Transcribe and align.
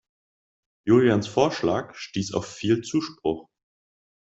Julians 0.83 1.27
Vorschlag 1.27 1.93
stieß 1.93 2.33
auf 2.33 2.47
viel 2.47 2.81
Zuspruch. 2.81 3.47